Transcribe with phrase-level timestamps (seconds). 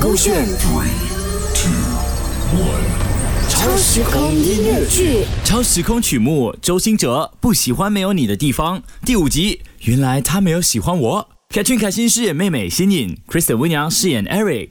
[0.00, 0.88] 勾选 Three,
[1.54, 1.70] two,
[2.58, 3.48] one.
[3.48, 5.24] 超时空音乐剧。
[5.44, 8.82] 超时空曲目，周星哲不喜欢没有你的地方。
[9.04, 11.28] 第五集，原来他没有喜欢我。
[11.48, 14.70] 凯俊凯欣饰演妹妹新颖，Kristen 温阳饰演 Eric。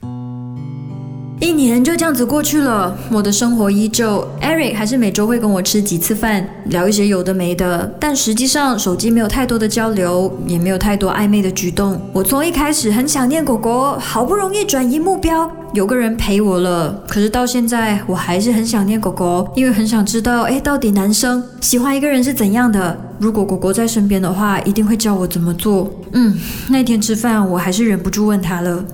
[1.44, 4.26] 一年就这样子过去了，我的生活依旧。
[4.42, 12.00] Eric 还是每周会跟我吃几次饭，聊一些有的没的，但实际上手机没有太多的交流，也没有太多暧昧的举动。
[12.14, 17.04] 我从一开始很想念狗狗，好不容易转移目标，有个人陪我了。
[17.10, 22.98] 可是到现在，我还是很想念狗狗，因为很想知道，哎，到底男生喜欢一个人是怎样的？
[23.20, 25.92] 如果狗狗在身边的话，一定会教我怎么做。
[26.14, 28.86] 嗯，那天吃饭，我还是忍不住问他了。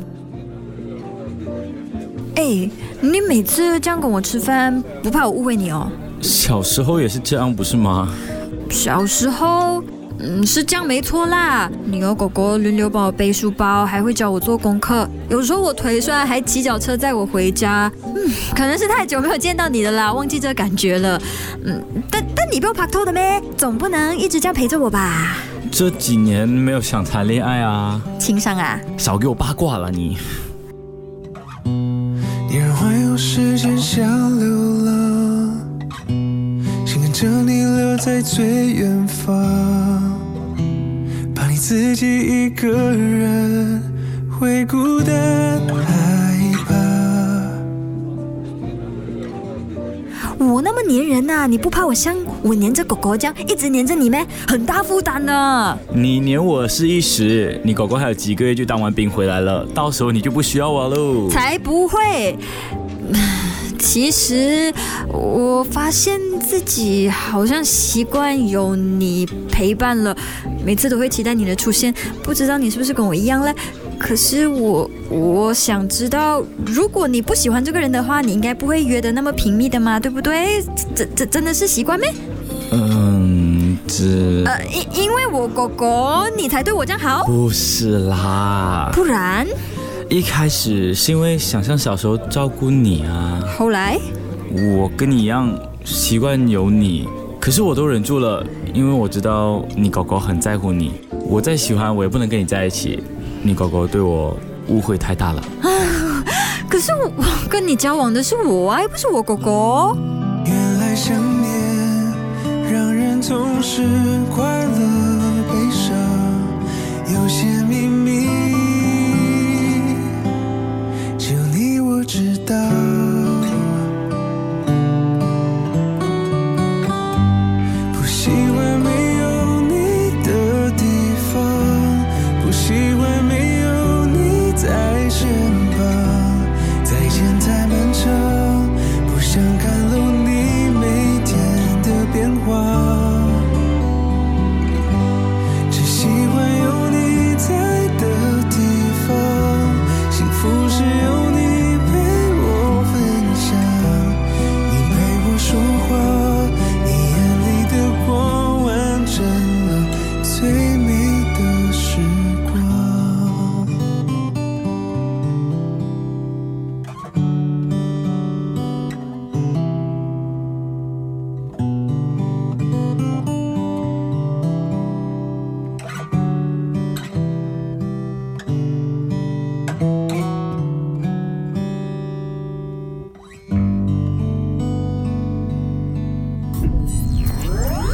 [2.40, 2.70] 哎，
[3.02, 5.92] 你每次这样跟我吃饭，不怕我误会你哦？
[6.22, 8.08] 小时候也是这样，不是吗？
[8.70, 9.84] 小时候，
[10.20, 11.70] 嗯，是这样没错啦。
[11.84, 15.06] 你和狗狗轮流帮我背书包，还会教我做功课。
[15.28, 17.92] 有时候我腿酸，还骑脚车载我回家。
[18.06, 18.16] 嗯，
[18.56, 21.22] 可能是太久没有见到你了啦，忘记这感觉了。
[21.66, 23.44] 嗯，但但你不要拍拖的咩？
[23.58, 25.36] 总不能一直这样陪着我吧？
[25.70, 28.80] 这几年没有想谈恋爱啊，情商啊？
[28.98, 30.18] 少给我八卦了你。
[33.22, 34.08] 时间像
[34.40, 34.48] 流
[34.86, 35.60] 浪，
[36.86, 39.36] 心跟着你留在最远方，
[41.36, 42.08] 怕你自己
[42.46, 43.84] 一个人
[44.40, 46.74] 会孤单害怕。
[50.38, 54.26] 我那么粘人呐、你不怕我像我粘着狗狗这样一直粘着你咩？
[54.48, 55.78] 很大负担的。
[55.94, 61.30] 你粘我是一时，你狗狗还有几个月就当完兵回来了，到时候你就不需要我喽。
[61.30, 62.38] 才不会。
[63.80, 64.74] 其实
[65.08, 70.16] 我发现自己好像习惯有你陪伴了，
[70.64, 71.94] 每次都会期待你的出现。
[72.22, 73.54] 不知道你是不是跟我一样嘞？
[73.98, 80.64] 可是我我想知道，如果你不喜欢这个人的话，你应该不会约的那么频密的嘛，对不对？
[80.96, 82.08] 这这真的是习惯没？
[82.72, 88.90] 嗯，这呃，因因为我狗狗，你才对我这样好，不是啦。
[88.94, 89.46] 不然
[90.10, 93.96] 一开始是因为想像小时候照顾你啊，后来
[94.52, 95.54] 我跟你一样
[95.86, 97.08] 习惯有你，
[97.40, 98.44] 可是我都忍住了，
[98.74, 100.94] 因为我知道你狗狗很在乎你。
[101.12, 103.04] 我再喜欢我也不能跟你在一起，
[103.44, 104.36] 你狗狗对我
[104.68, 105.44] 误会太大了。
[106.68, 109.96] 可是我我跟你交往的是我啊，又不是我狗狗。
[110.44, 111.54] 原来想念
[112.72, 113.84] 让人总是
[114.36, 114.79] 快乐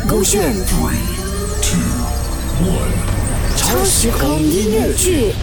[0.08, 1.00] 勾选 Three,
[1.62, 1.80] two,
[2.64, 2.92] one.
[3.58, 5.34] 超时空音乐剧。